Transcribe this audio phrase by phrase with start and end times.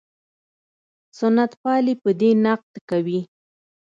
[1.19, 3.19] سنت پالي په دې نقد کوي.